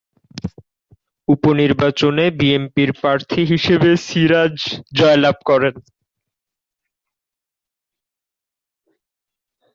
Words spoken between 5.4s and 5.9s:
করেন।